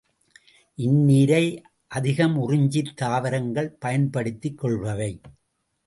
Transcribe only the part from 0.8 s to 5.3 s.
இந்நீரை அதிகம் உறிஞ்சித் தாவரங்கள் பயன்படுத்திக் கொள்பவை.